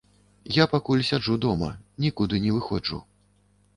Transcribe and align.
Я 0.55 0.65
пакуль 0.71 1.03
сяджу 1.09 1.35
дома, 1.45 1.69
нікуды 2.07 2.43
не 2.47 2.51
выходжу. 2.59 2.99